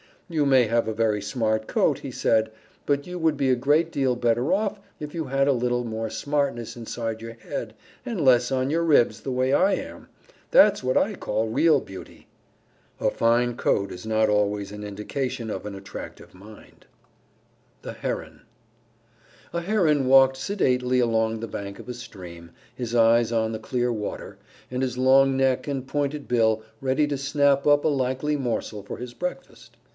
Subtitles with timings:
[0.27, 2.51] "You may have a very smart coat," he said,
[2.85, 6.09] "but you would be a great deal better off if you had a little more
[6.09, 7.75] smartness inside your head
[8.05, 10.07] and less on your ribs, the way I am.
[10.49, 12.27] That's what I call real beauty."
[12.99, 16.85] A fine coat is not always an indication of an attractive mind.
[17.83, 18.35] [Illustration: THE FOX AND THE LEOPARD]
[19.51, 23.31] THE HERON A Heron was walking sedately along the bank of a stream, his eyes
[23.33, 24.37] on the clear water,
[24.71, 28.95] and his long neck and pointed bill ready to snap up a likely morsel for
[28.97, 29.75] his breakfast.